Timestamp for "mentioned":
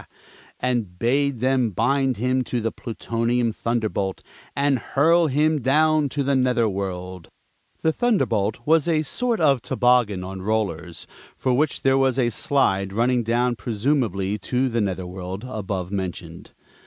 15.91-16.53